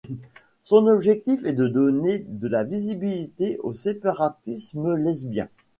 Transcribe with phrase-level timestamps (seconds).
[0.63, 5.47] Son objectif est de donner de la visibilité au séparatisme lesbien.